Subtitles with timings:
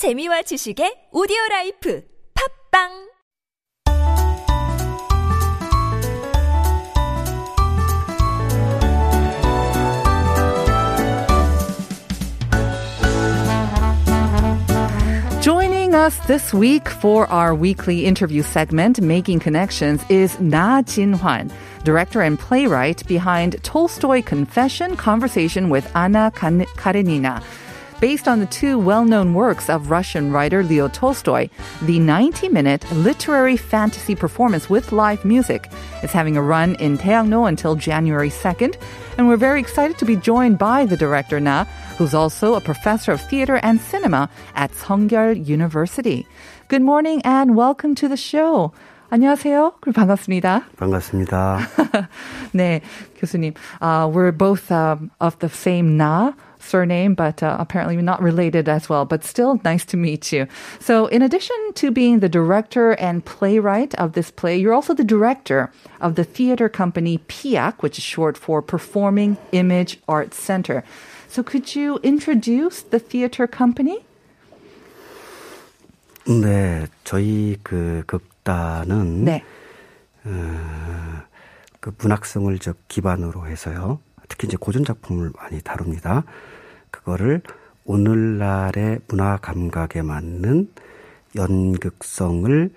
[0.00, 2.02] 재미와 지식의 오디오 라이프
[2.72, 3.10] 팝빵
[15.42, 21.50] Joining us this week for our weekly interview segment, Making Connections, is Na Jin-hwan,
[21.84, 27.42] director and playwright behind Tolstoy Confession Conversation with Anna Kan- Karenina.
[28.01, 31.49] Based on the two well-known works of Russian writer Leo Tolstoy,
[31.83, 35.71] the 90-minute literary fantasy performance with live music
[36.03, 38.75] is having a run in Taeyangno until January 2nd,
[39.17, 41.63] and we're very excited to be joined by the director Na,
[41.97, 46.27] who's also a professor of theater and cinema at Seongyal University.
[46.67, 48.73] Good morning and welcome to the show.
[49.09, 49.73] 안녕하세요.
[49.79, 50.65] 그리고 반갑습니다.
[50.77, 51.59] 반갑습니다.
[52.53, 52.81] 네,
[53.17, 53.53] 교수님.
[53.79, 58.89] Uh, we're both um, of the same Na surname, but uh, apparently not related as
[58.89, 60.47] well, but still nice to meet you.
[60.79, 65.03] So, in addition to being the director and playwright of this play, you're also the
[65.03, 70.83] director of the theater company PIAC, which is short for Performing Image Arts Center.
[71.27, 74.03] So, could you introduce the theater company?
[76.27, 79.43] 네, 저희 그 극단은 네.
[80.25, 81.21] 어,
[81.79, 83.99] 그 문학성을 저 기반으로 해서요.
[84.30, 86.24] 특히 이제 고전 작품을 많이 다룹니다.
[86.90, 87.42] 그거를
[87.84, 90.70] 오늘날의 문화 감각에 맞는
[91.36, 92.70] 연극성을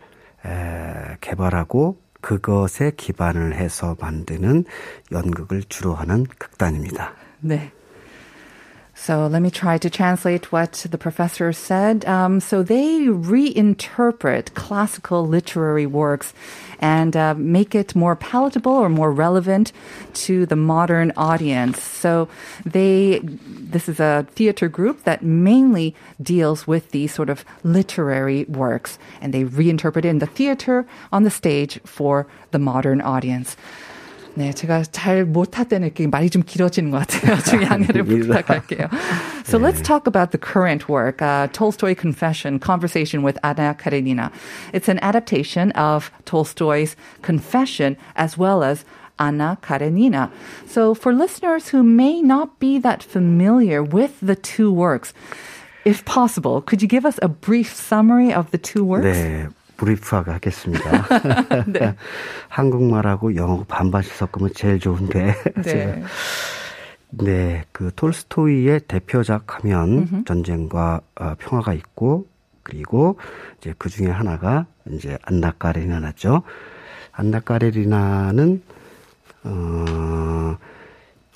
[0.46, 4.66] 에, 개발하고 그것에 기반을 해서 만드는
[5.12, 7.14] 연극을 주로 하는 극단입니다.
[7.40, 7.72] 네.
[8.96, 12.06] So let me try to translate what the professor said.
[12.06, 16.34] Um, so they reinterpret classical literary works
[16.80, 19.72] and uh, make it more palatable or more relevant
[20.14, 21.82] to the modern audience.
[21.82, 22.30] So
[22.66, 29.00] they, this is a theater group that mainly deals with these sort of literary works,
[29.22, 33.58] and they reinterpret it in the theater on the stage for the modern audience.
[34.35, 37.39] 네, 제가 잘 못할 때는 이렇게 말이 좀 길어지는 것 같아요.
[37.43, 38.89] 좀 양해를 부탁할게요.
[39.45, 44.31] So let's talk about the current work, uh, Tolstoy Confession, Conversation with Anna Karenina.
[44.73, 48.85] It's an adaptation of Tolstoy's Confession as well as
[49.19, 50.31] Anna Karenina.
[50.67, 55.13] So for listeners who may not be that familiar with the two works,
[55.85, 59.19] if possible, could you give us a brief summary of the two works?
[59.19, 59.49] 네,
[59.84, 61.06] 브리프하게 하겠습니다.
[61.68, 61.96] 네.
[62.48, 65.36] 한국말하고 영어 반반씩 섞으면 제일 좋은데.
[65.64, 66.04] 제가 네.
[67.12, 72.28] 네, 그 톨스토이의 대표작 하면 전쟁과 어, 평화가 있고
[72.64, 73.20] 그리고
[73.60, 76.42] 이제 그 중에 하나가 이제 안나 까레리나죠.
[77.12, 78.64] 안나 까레리나는
[79.44, 80.58] 어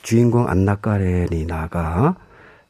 [0.02, 2.16] 주인공 안나 까레리나가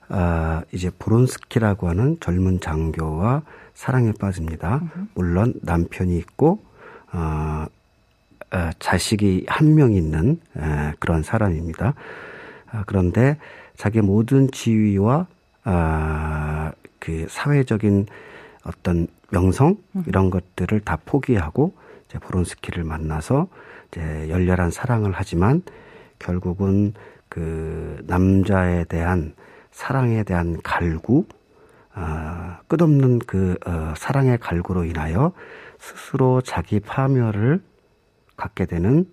[0.10, 3.44] 아 이제 브론스키라고 하는 젊은 장교와
[3.78, 4.82] 사랑에 빠집니다.
[5.14, 6.64] 물론 남편이 있고
[7.14, 7.68] 어,
[8.52, 11.94] 어, 자식이 한 명 있는 에, 그런 사람입니다.
[12.72, 13.38] 아, 그런데
[13.76, 15.28] 자기 모든 지위와
[15.64, 18.08] 아, 그 사회적인
[18.64, 19.78] 어떤 명성
[20.08, 21.76] 이런 것들을 다 포기하고
[22.10, 23.48] 이제 보론스키를 만나서
[23.92, 25.62] 이제 열렬한 사랑을 하지만
[26.18, 26.96] 결국은
[27.30, 29.36] 그 남자에 대한
[29.70, 31.28] 사랑에 대한 갈구,
[32.00, 35.34] 아, 끝없는 그 어, 사랑의 갈구로 인하여
[35.80, 37.62] 스스로 자기 파멸을
[38.36, 39.06] 갖게 되는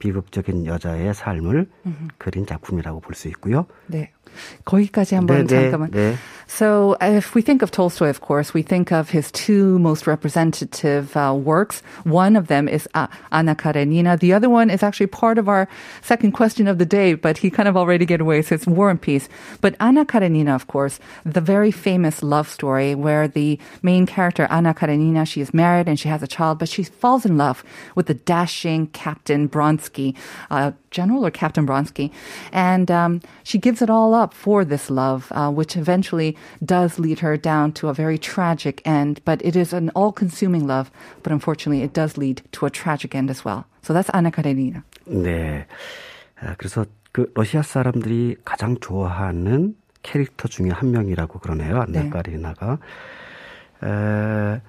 [0.00, 1.68] 비극적인 여자의 삶을
[2.18, 3.66] 그린 작품이라고 볼 수 있고요.
[3.86, 4.10] 네.
[4.65, 5.91] 거기까지 한번 네, 네, 잠깐만.
[5.91, 6.15] 네.
[6.49, 11.15] So, if we think of Tolstoy, of course, we think of his two most representative
[11.17, 11.83] uh, works.
[12.05, 14.17] One of them is uh, Anna Karenina.
[14.17, 15.67] The other one is actually part of our
[16.01, 18.89] second question of the day, but he kind of already get away, so it's War
[18.89, 19.27] and Peace.
[19.59, 24.73] But Anna Karenina, of course, the very famous love story where the main character, Anna
[24.73, 27.63] Karenina, she is married and she has a child, but she falls in love
[27.95, 30.15] with the dashing Captain Bronsky,
[30.49, 32.11] uh, General or Captain Bronsky.
[32.51, 37.19] And um, she gives it all up for this love, uh, which eventually does lead
[37.19, 39.21] her down to a very tragic end.
[39.25, 40.91] But it is an all consuming love,
[41.23, 43.65] but unfortunately, it does lead to a tragic end as well.
[43.81, 44.83] So that's Anna Karenina.
[45.07, 45.65] 네.
[46.41, 51.81] 아, 그래서 그 러시아 사람들이 가장 좋아하는 캐릭터 중에 한 명이라고 그러네요.
[51.81, 52.09] 안나 네.
[52.09, 52.77] 까리나가.
[53.83, 54.61] 에,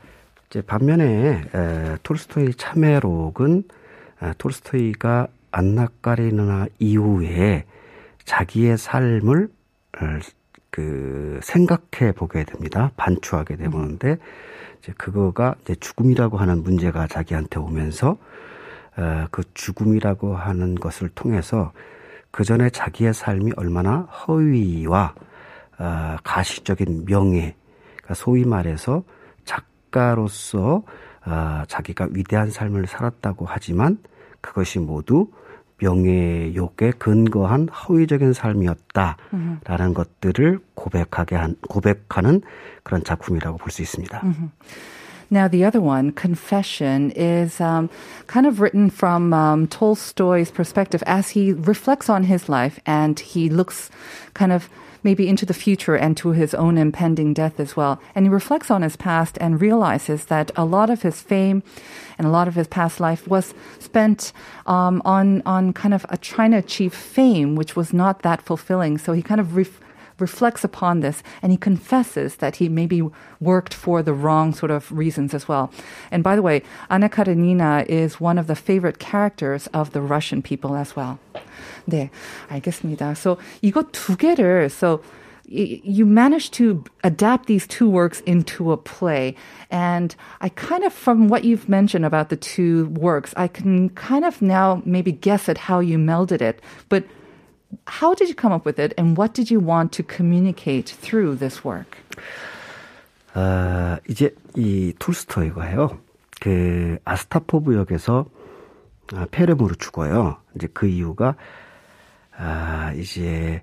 [0.48, 3.64] 이제 반면에 에, 톨스토이 참회록은
[4.22, 7.65] 에, 톨스토이가 안나 까리나 이후에
[8.25, 9.49] 자기의 삶을
[10.01, 10.05] 어,
[10.71, 12.91] 그 생각해 보게 됩니다.
[12.97, 14.17] 반추하게 돼 보는데
[14.79, 18.17] 이제 그거가 이제 죽음이라고 하는 문제가 자기한테 오면서
[18.97, 21.71] 어, 그 죽음이라고 하는 것을 통해서
[22.31, 25.13] 그 전에 자기의 삶이 얼마나 허위와
[25.77, 27.55] 어, 가시적인 명예
[27.97, 29.03] 그러니까 소위 말해서
[29.45, 30.83] 작가로서
[31.25, 33.99] 아, 자기가 위대한 삶을 살았다고 하지만
[34.41, 35.29] 그것이 모두
[35.79, 39.93] 명예욕에 근거한 허위적인 삶이었다라는 mm-hmm.
[39.93, 42.41] 것들을 고백하게 한 고백하는
[42.83, 44.21] 그런 작품이라고 볼 수 있습니다.
[44.21, 44.49] Mm-hmm.
[45.31, 47.89] Now, the other one, Confession, is um,
[48.27, 53.49] kind of written from um, Tolstoy's perspective as he reflects on his life and he
[53.49, 53.89] looks
[54.35, 54.69] kind of
[55.03, 58.01] maybe into the future and to his own impending death as well.
[58.15, 61.63] And he reflects on his past and realizes that a lot of his fame
[62.17, 64.31] and a lot of his past life was spent
[64.65, 68.97] um, on on kind of a trying to achieve fame, which was not that fulfilling.
[68.97, 69.79] So he kind of ref-
[70.18, 73.02] reflects upon this and he confesses that he maybe
[73.40, 75.70] worked for the wrong sort of reasons as well.
[76.10, 80.42] And by the way, Anna Karenina is one of the favorite characters of the Russian
[80.42, 81.18] people as well.
[81.88, 82.10] 네,
[82.50, 83.16] 알겠습니다.
[83.16, 85.00] So 이거 두 개를 so
[85.50, 89.34] you managed to adapt these two works into a play.
[89.70, 94.26] And I kind of, from what you've mentioned about the two works, I can kind
[94.26, 96.60] of now maybe guess at how you melded it.
[96.90, 97.04] But
[97.87, 101.37] how did you come up with it and what did you want to communicate through
[101.37, 101.97] this work?
[103.33, 105.97] 아, 이제 이 툴스토이가요.
[106.39, 108.25] 그 아스타포브 역에서
[109.13, 110.37] 아, 페르무로 죽어요.
[110.55, 111.35] 이제 그 이유가
[112.37, 113.61] 아, 이제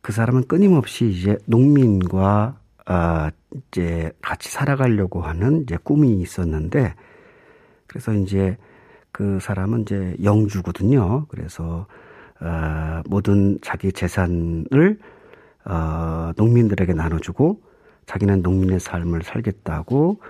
[0.00, 3.30] 그 사람은 끊임없이 이제 농민과 아,
[3.70, 6.94] 이제 같이 살아가려고 하는 이제 꿈이 있었는데
[7.86, 8.56] 그래서 이제
[9.12, 11.26] 그 사람은 이제 영주거든요.
[11.28, 11.86] 그래서
[12.40, 14.98] 어, 모든 자기 재산을
[15.64, 17.60] 어, 농민들에게 나눠주고
[18.06, 20.20] 자기는 농민의 삶을 살겠다고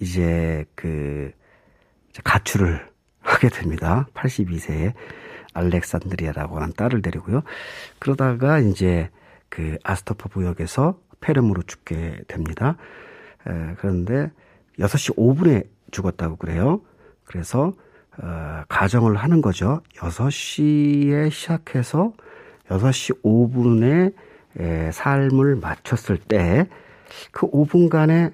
[0.00, 1.32] 이제 그
[2.24, 2.90] 가출을
[3.22, 4.06] 하게 됩니다.
[4.14, 4.92] 82세에
[5.54, 7.42] 알렉산드리아라고 하는 딸을 데리고요.
[7.98, 9.10] 그러다가 이제
[9.48, 12.76] 그 아스토퍼 부역에서 폐렴으로 죽게 됩니다.
[13.46, 14.30] 에, 그런데
[14.78, 16.80] 6시 5분에 죽었다고 그래요.
[17.24, 17.74] 그래서
[18.18, 19.80] 어, 가정을 하는 거죠.
[19.96, 22.12] 6시에 시작해서
[22.68, 24.12] 6시 5분에
[24.58, 26.66] 에, 삶을 마쳤을 때
[27.30, 28.32] 그 5분간에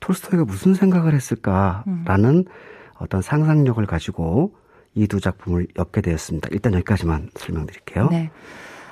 [0.00, 2.44] 톨스토이가 무슨 생각을 했을까라는 음.
[2.98, 4.54] 어떤 상상력을 가지고
[4.94, 6.48] 이 두 작품을 엮게 되었습니다.
[6.52, 8.08] 일단 여기까지만 설명드릴게요.
[8.10, 8.30] 네.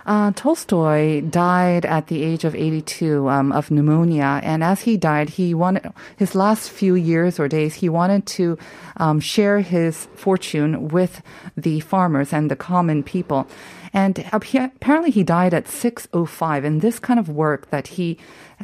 [0.07, 5.30] Uh, Tolstoy died at the age of 82 um, of pneumonia, and as he died,
[5.30, 7.75] he wanted his last few years or days.
[7.75, 8.57] He wanted to
[8.98, 11.22] um, share his fortune with
[11.56, 13.48] the farmers and the common people.
[13.94, 16.66] And apparently, he died at 6:05.
[16.66, 18.18] And this kind of work that he,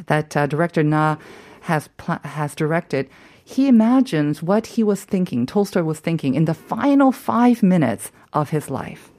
[0.06, 1.16] that uh, director Na
[1.62, 1.88] has
[2.24, 3.08] has directed,
[3.44, 5.46] he imagines what he was thinking.
[5.46, 9.10] Tolstoy was thinking in the final five minutes of his life.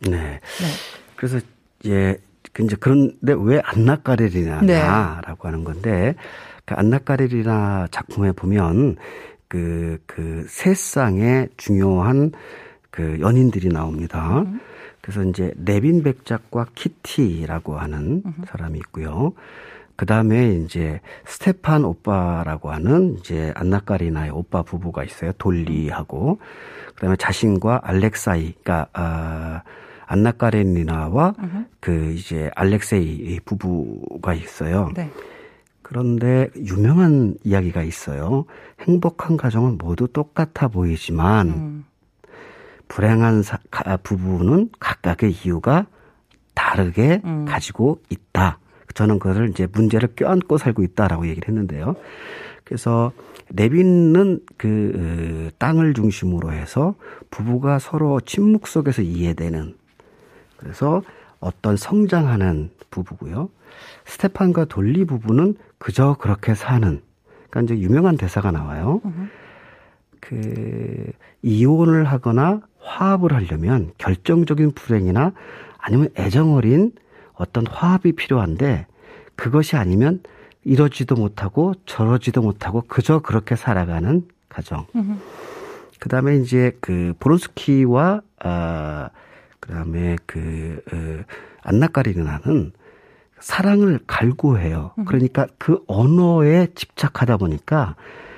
[0.00, 0.40] 네.
[0.40, 0.72] 네.
[1.16, 1.40] 그래서
[1.87, 2.17] 예,
[2.53, 4.81] 그 이제 그런데 왜 안나까레리나라고 네.
[4.81, 6.15] 하는 건데
[6.65, 8.95] 그 안나까레리나 작품에 보면
[9.47, 12.31] 그, 그 세상의 중요한
[12.89, 14.39] 그 연인들이 나옵니다.
[14.39, 14.59] 음.
[15.01, 18.33] 그래서 이제 레빈 백작과 키티라고 하는 음.
[18.47, 19.33] 사람이 있고요.
[19.95, 25.31] 그 다음에 이제 스테판 오빠라고 하는 이제 안나까리나의 오빠 부부가 있어요.
[25.33, 26.39] 돌리하고.
[26.95, 29.61] 그 다음에 자신과 알렉사이가, 아,
[30.05, 31.65] 안나 까레니나와 uh-huh.
[31.79, 34.91] 그 이제 알렉세이 부부가 있어요.
[34.95, 35.11] 네.
[35.81, 38.45] 그런데 유명한 이야기가 있어요.
[38.81, 41.85] 행복한 가정은 모두 똑같아 보이지만 음.
[42.87, 43.59] 불행한 사,
[44.01, 45.85] 부부는 각각의 이유가
[46.55, 47.45] 다르게 음.
[47.45, 48.57] 가지고 있다.
[48.95, 51.95] 저는 그것을 이제 문제를 껴안고 살고 있다라고 얘기를 했는데요.
[52.63, 53.11] 그래서
[53.49, 56.95] 레빈은 그 어, 땅을 중심으로 해서
[57.29, 59.75] 부부가 서로 침묵 속에서 이해되는
[60.57, 61.01] 그래서
[61.39, 63.49] 어떤 성장하는 부부고요.
[64.05, 67.01] 스테판과 돌리 부부는 그저 그렇게 사는.
[67.49, 69.01] 그러니까 이제 유명한 대사가 나와요.
[70.19, 75.33] 그 이혼을 하거나 화합을 하려면 결정적인 불행이나
[75.77, 76.93] 아니면 애정 어린
[77.33, 78.87] 어떤 화합이 필요한데
[79.35, 80.21] 그것이 아니면
[80.63, 84.87] 이러지도 못하고 저러지도 못하고 그저 그렇게 살아가는 가정.
[85.99, 89.09] 그 다음에 이제 그 보론스키와 아
[89.65, 91.23] 그다음에 그 어,
[91.63, 92.71] 안나까리누나는
[93.39, 94.93] 사랑을 갈구해요.
[94.97, 95.05] 음.
[95.05, 97.95] 그러니까 그 언어에 집착하다 보니까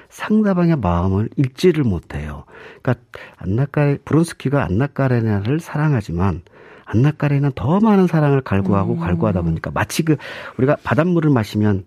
[0.09, 2.45] 상대방의 마음을 읽지를 못해요.
[2.81, 3.05] 그러니까
[3.37, 6.41] 안나까레 브론스키가 안나까레나를 사랑하지만
[6.85, 8.99] 안나까레는 더 많은 사랑을 갈구하고 음.
[8.99, 10.15] 갈구하다 보니까 마치 그
[10.57, 11.85] 우리가 바닷물을 마시면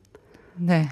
[0.57, 0.89] 네.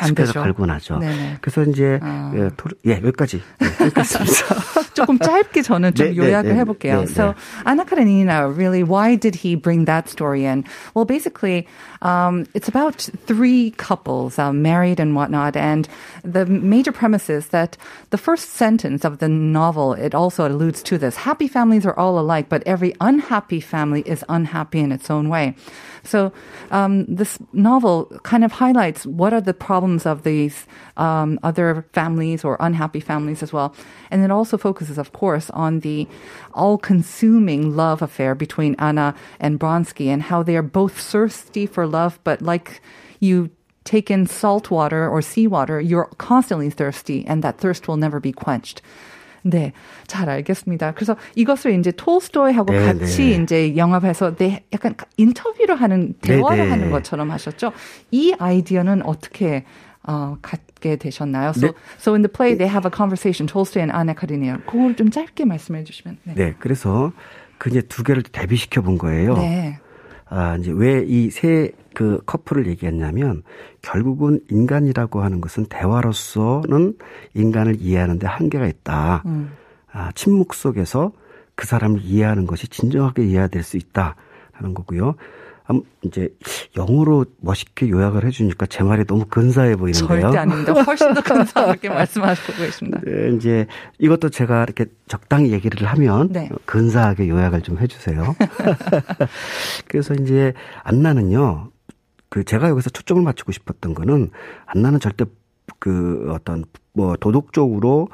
[0.00, 0.98] 계속해서 갈고 나죠.
[0.98, 1.38] 네네.
[1.40, 2.32] 그래서 이제 아.
[2.34, 4.94] 예, 토, 예 여기까지 네, 여기까지입니다.
[4.94, 7.00] 조금 짧게 저는 좀 네, 요약을 네, 해볼게요.
[7.00, 7.34] 네, so
[7.66, 10.64] Anna Karenina, really, why did he bring that story in?
[10.94, 11.66] Well, basically,
[12.02, 15.88] um, it's about three couples, uh, married and whatnot, and
[16.24, 17.76] the major premise is that
[18.10, 22.18] the first sentence of the novel it also alludes to this: happy families are all
[22.18, 25.54] alike, but every unhappy family is unhappy in its own way.
[26.04, 26.32] So
[26.70, 30.65] um, this novel kind of highlights what are the problems of these
[30.97, 33.75] um, other families or unhappy families as well.
[34.09, 36.07] And it also focuses, of course, on the
[36.53, 42.19] all-consuming love affair between Anna and Bronsky and how they are both thirsty for love,
[42.23, 42.81] but like
[43.19, 43.49] you
[43.83, 48.31] take in salt water or seawater, you're constantly thirsty and that thirst will never be
[48.31, 48.81] quenched.
[49.43, 49.73] 네,
[50.07, 50.93] 잘 알겠습니다.
[50.93, 53.43] 그래서 이것을 이제 톨스토이하고 네, 같이 네.
[53.43, 57.71] 이제 영업해서 네, 약간 인터뷰를 하는 대화를 네, 하는 것처럼 하셨죠.
[58.11, 59.65] 이 아이디어는 어떻게
[60.03, 61.49] 어, 갖게 되셨나요?
[61.49, 61.73] So, 네.
[61.99, 64.57] so in the play they have a conversation, Tolstoy and Anna Karenina.
[64.65, 66.17] 그걸 좀 짧게 말씀해 주시면.
[66.23, 67.11] 네, 네 그래서
[67.57, 69.35] 그 이제 두 개를 대비시켜 본 거예요.
[69.35, 69.77] 네.
[70.29, 73.43] 아, 이제 왜 이 세 그 커플을 얘기했냐면
[73.81, 76.95] 결국은 인간이라고 하는 것은 대화로서는
[77.33, 79.23] 인간을 이해하는데 한계가 있다.
[79.25, 79.51] 음.
[79.91, 81.11] 아, 침묵 속에서
[81.55, 84.15] 그 사람을 이해하는 것이 진정하게 이해될 수 있다.
[84.53, 85.15] 하는 거고요.
[86.01, 86.29] 이제
[86.75, 90.21] 영어로 멋있게 요약을 해주니까 제 말이 너무 근사해 보이는데요.
[90.21, 90.73] 절대 아닙니다.
[90.73, 92.99] 훨씬 더 근사하게 말씀하시고 계십니다.
[93.05, 93.67] 네, 이제
[93.99, 96.49] 이것도 제가 이렇게 적당히 얘기를 하면 네.
[96.65, 98.35] 근사하게 요약을 좀 해주세요.
[99.87, 101.70] 그래서 이제 안나는요,
[102.31, 104.31] 그 제가 여기서 초점을 맞추고 싶었던 거는
[104.65, 105.25] 안나는 절대
[105.79, 108.07] 그 어떤 뭐 도덕적으로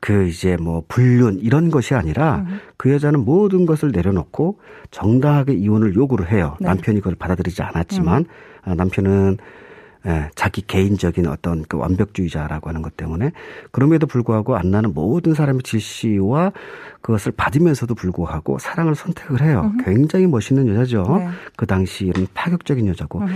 [0.00, 2.58] 그 이제 뭐 불륜 이런 것이 아니라 음.
[2.76, 4.58] 그 여자는 모든 것을 내려놓고
[4.90, 6.56] 정당하게 이혼을 요구를 해요.
[6.58, 6.66] 네.
[6.66, 8.24] 남편이 그걸 받아들이지 않았지만
[8.66, 8.76] 음.
[8.76, 9.38] 남편은
[10.06, 13.32] 예, 자기 개인적인 어떤 그 완벽주의자라고 하는 것 때문에
[13.70, 16.52] 그럼에도 불구하고 안나는 모든 사람의 질시와
[17.02, 19.72] 그것을 받으면서도 불구하고 사랑을 선택을 해요.
[19.74, 19.84] 음.
[19.84, 21.04] 굉장히 멋있는 여자죠.
[21.18, 21.28] 네.
[21.56, 23.20] 그 당시에는 파격적인 여자고.
[23.20, 23.26] 음.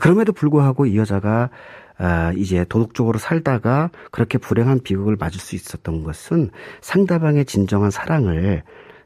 [0.00, 1.50] 그럼에도 불구하고 이 여자가
[1.98, 6.50] 아, 이제 도덕적으로 살다가 그렇게 불행한 비극을 맞을 수 있었던 것은
[6.82, 8.62] 상대방의 진정한 사랑을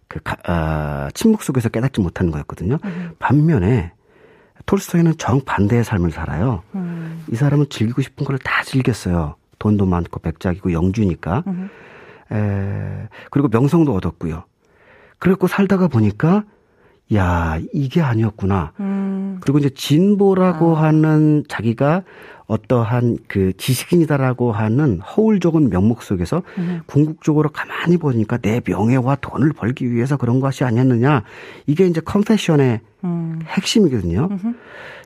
[0.09, 2.79] 그 아, 침묵 속에서 깨닫지 못하는 거였거든요.
[2.85, 3.11] 음.
[3.21, 3.93] 반면에
[4.71, 6.63] 톨스토이는 정반대의 삶을 살아요.
[6.77, 7.25] 음.
[7.33, 9.35] 이 사람은 즐기고 싶은 걸 다 즐겼어요.
[9.59, 11.43] 돈도 많고 백작이고 영주니까.
[11.49, 11.69] 음.
[12.31, 14.45] 에, 그리고 명성도 얻었고요.
[15.19, 16.45] 그리고 살다가 보니까
[17.15, 18.73] 야 이게 아니었구나.
[18.79, 19.39] 음.
[19.41, 20.85] 그리고 이제 진보라고 아.
[20.85, 22.05] 하는 자기가
[22.47, 26.83] 어떠한 그 지식인이다라고 하는 허울적인 명목 속에서 음.
[26.87, 31.25] 궁극적으로 가만히 보니까 내 명예와 돈을 벌기 위해서 그런 것이 아니었느냐.
[31.67, 33.41] 이게 이제 컨페션의 음.
[33.47, 34.29] 핵심이거든요.
[34.31, 34.55] 음흠.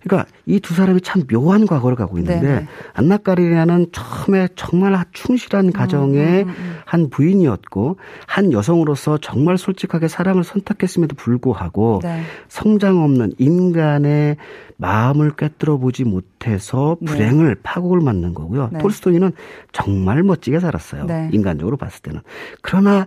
[0.03, 2.67] 그러니까 이 두 사람이 참 묘한 과거를 가고 있는데 네네.
[2.95, 7.97] 안나 까리나는 처음에 정말 충실한 가정의 음, 음, 음, 한 부인이었고
[8.27, 12.23] 한 여성으로서 정말 솔직하게 사랑을 선택했음에도 불구하고 네.
[12.49, 14.37] 성장 없는 인간의
[14.77, 17.13] 마음을 꿰뚫어 보지 못해서 네.
[17.13, 17.61] 불행을 네.
[17.63, 18.71] 파국을 맞는 거고요.
[18.73, 18.79] 네.
[18.79, 19.33] 톨스토이는
[19.73, 21.05] 정말 멋지게 살았어요.
[21.05, 21.29] 네.
[21.33, 22.21] 인간적으로 봤을 때는.
[22.63, 23.07] 그러나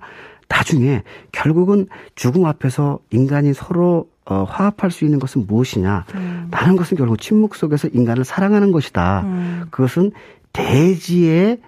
[0.50, 6.06] 나중에 결국은 죽음 앞에서 인간이 서로 어, 화합할 수 있는 것은 무엇이냐?
[6.16, 6.48] 음.
[6.52, 9.22] 라는 것은 결국 침묵 속에서 인간을 사랑하는 것이다.
[9.22, 9.64] 음.
[9.72, 10.12] 그것은
[10.52, 11.60] 대지의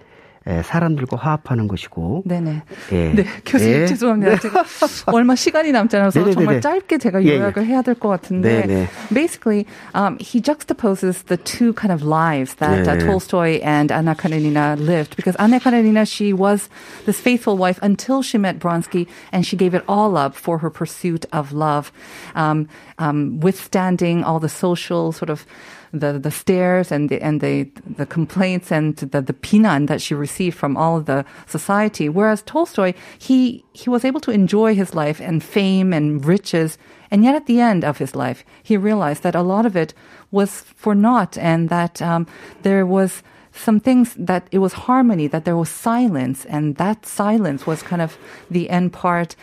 [0.63, 2.21] 사람들과 화합하는 것이고.
[2.23, 2.61] 네네.
[2.91, 3.13] 예.
[3.15, 3.85] 네, 교수님 네.
[3.87, 4.35] 죄송합니다.
[4.35, 4.39] 네.
[4.39, 4.63] 제가
[5.07, 6.35] 얼마 시간이 남지 않아서 네네네네.
[6.35, 7.71] 정말 짧게 제가 요약을 예, 예.
[7.71, 8.61] 해야 될 것 같은데.
[8.61, 8.87] 네네.
[9.11, 14.77] Basically, um, he juxtaposes the two kind of lives that uh, Tolstoy and Anna Karenina
[14.77, 16.69] lived because Anna Karenina, she was
[17.07, 20.69] this faithful wife until she met Bronsky and she gave it all up for her
[20.69, 21.91] pursuit of love,
[22.35, 25.43] um, um, withstanding all the social sort of
[25.92, 27.64] the the stares and the and the
[27.96, 32.08] the complaints and the the pinan that she received from all of the society.
[32.08, 36.78] Whereas Tolstoy, he he was able to enjoy his life and fame and riches,
[37.10, 39.94] and yet at the end of his life, he realized that a lot of it
[40.30, 42.26] was for naught, and that um,
[42.62, 47.66] there was some things that it was harmony, that there was silence, and that silence
[47.66, 48.16] was kind of
[48.48, 49.34] the end part,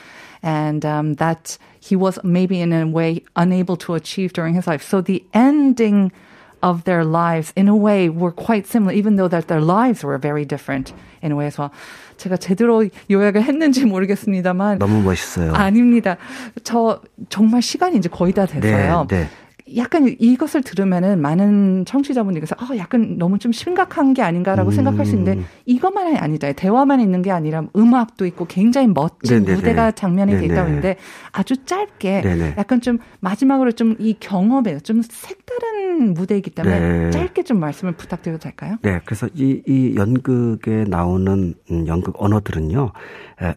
[0.42, 4.82] and um, that he was maybe in a way unable to achieve during his life.
[4.82, 6.12] So the ending
[6.62, 10.18] of their lives in a way were quite similar, even though that their lives were
[10.18, 11.72] very different in a way as well.
[12.18, 15.54] 제가 제대로 요약을 했는지 모르겠습니다만 너무 멋있어요.
[15.54, 16.18] 아닙니다.
[16.64, 19.06] 저 정말 시간이 이제 거의 다 됐어요.
[19.10, 19.30] 네, 네.
[19.76, 24.72] 약간 이것을 들으면은 많은 청취자분들께서 어, 약간 너무 좀 심각한 게 아닌가라고 음.
[24.72, 26.52] 생각할 수 있는데 이것만이 아니다.
[26.54, 29.56] 대화만 있는 게 아니라 음악도 있고 굉장히 멋진 네네네.
[29.56, 30.96] 무대가 장면이 돼 있다고 했는데
[31.32, 32.56] 아주 짧게 네네.
[32.58, 37.10] 약간 좀 마지막으로 좀 이 경험에 좀 색다른 무대이기 때문에 네.
[37.12, 38.78] 짧게 좀 말씀을 부탁드려도 될까요?
[38.82, 39.00] 네.
[39.06, 42.92] 그래서 이, 이 연극에 나오는 음, 연극 언어들은요.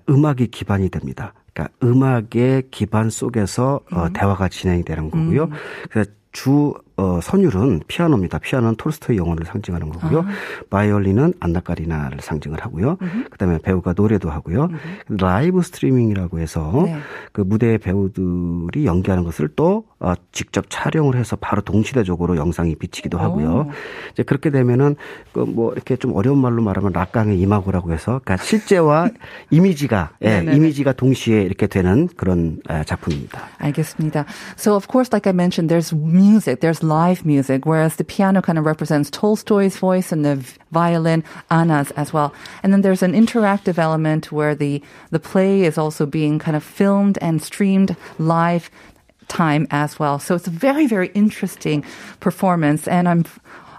[0.09, 1.35] 음악이 기반이 됩니다.
[1.53, 4.13] 그러니까 음악의 기반 속에서 어, 음.
[4.13, 5.45] 대화가 진행되는 거고요.
[5.45, 5.51] 음.
[5.91, 8.39] 그래서 주 어, 선율은 피아노입니다.
[8.39, 10.21] 피아노는 톨스토이 영혼을 상징하는 거고요.
[10.21, 10.27] 아.
[10.71, 12.97] 바이올린은 안나까리나를 상징을 하고요.
[13.31, 14.65] 그다음에 배우가 노래도 하고요.
[14.65, 15.17] 음흠.
[15.21, 16.97] 라이브 스트리밍이라고 해서 네.
[17.33, 23.51] 그 무대 배우들이 연기하는 것을 또 어, 직접 촬영을 해서 바로 동시대적으로 영상이 비치기도 하고요.
[23.69, 23.71] 오.
[24.13, 24.97] 이제 그렇게 되면은
[25.33, 29.09] 그 뭐 이렇게 좀 어려운 말로 말하면 락강의 이마고라고 해서 그러니까 실제와
[29.51, 33.41] 이미지가 예, 이미지가 동시에 이렇게 되는 그런 작품입니다.
[33.59, 34.25] 알겠습니다.
[34.57, 38.59] So of course like I mentioned there's music, there's live music, whereas the piano kind
[38.59, 40.37] of represents Tolstoy's voice and the
[40.73, 42.35] violin Anna's as well.
[42.63, 46.65] And then there's an interactive element where the the play is also being kind of
[46.65, 48.71] filmed and streamed live
[49.29, 50.19] time as well.
[50.19, 51.85] So it's a very very interesting
[52.19, 53.25] performance and I'm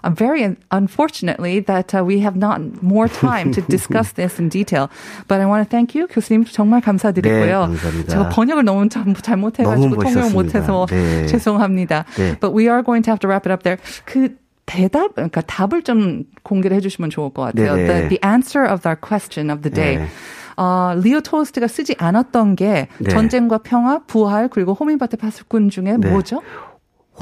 [0.02, 4.90] I'm very unfortunately that uh, we have not more time to discuss this in detail.
[5.28, 7.46] But I want to thank you, 교수님 정말 감사드리고요.
[7.46, 8.10] 네, 감사합니다.
[8.10, 11.26] 제가 번역을 너무 잘못해가지고 통역 못해서 네.
[11.26, 12.04] 죄송합니다.
[12.16, 12.38] 네.
[12.40, 13.78] But we are going to have to wrap it up there.
[14.04, 17.74] 그 대답, 그러니까 답을 좀 공개를 해주시면 좋을 것 같아요.
[17.74, 19.96] The, the answer of our question of the day.
[19.98, 20.08] 네.
[20.56, 23.08] 어, 레오 톨스토이가 쓰지 않았던 게 네.
[23.08, 26.08] 전쟁과 평화, 부활 그리고 호밀밭의 파수꾼 중에 네.
[26.10, 26.42] 뭐죠?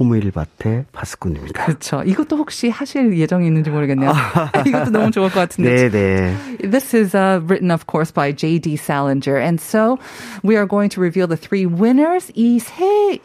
[0.01, 1.67] 호밀밭의 파수꾼입니다.
[1.67, 2.03] 그렇죠.
[2.03, 4.13] 이것도 혹시 하실 예정이 있는지 모르겠네요.
[4.67, 5.89] 이것도 너무 좋을 것 같은데.
[5.89, 6.71] 네, 네.
[6.71, 8.77] This is uh, written, of course, by J.D.
[8.77, 9.37] Salinger.
[9.37, 9.99] And so
[10.43, 12.33] we are going to reveal the three winners.
[12.35, 13.21] 이세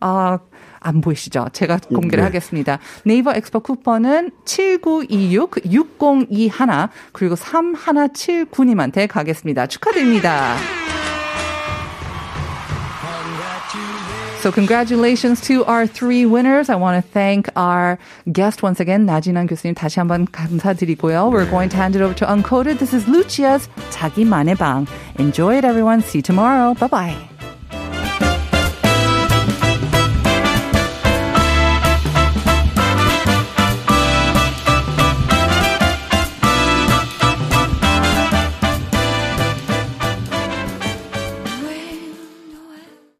[0.00, 0.38] 아,
[0.80, 1.48] 안 보이시죠?
[1.52, 2.22] 제가 공개를 네.
[2.24, 2.78] 하겠습니다.
[3.04, 9.66] 네이버 엑스퍼트 쿠폰은 7926 6021 그리고 3179님한테 가겠습니다.
[9.66, 10.54] 축하드립니다.
[14.41, 16.69] So congratulations to our three winners.
[16.69, 17.97] I want to thank our
[18.31, 21.31] guest once again, 나진환 교수님 다시 한번 감사드리고요.
[21.31, 22.77] We're going to hand it over to Uncoded.
[22.77, 24.85] This is Lucia's 자기만의 방.
[25.17, 26.01] Enjoy it, everyone.
[26.01, 26.73] See you tomorrow.
[26.73, 27.36] Bye-bye.